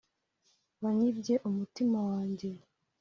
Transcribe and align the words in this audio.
wanyibye 0.81 1.35
umutima 1.49 1.97
wanjye, 2.09 2.49